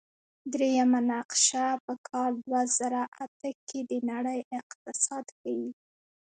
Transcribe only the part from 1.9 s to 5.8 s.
کال دوه زره اته کې د نړۍ اقتصاد ښيي.